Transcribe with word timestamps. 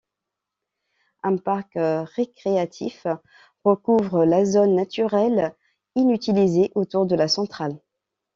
Un 1.21 1.37
parc 1.37 1.73
récréatif 1.75 3.05
recouvre 3.63 4.25
la 4.25 4.45
zone 4.45 4.73
naturelle 4.73 5.53
inutilisée 5.95 6.71
autour 6.73 7.05
de 7.05 7.13
la 7.15 7.27
centrale. 7.27 7.77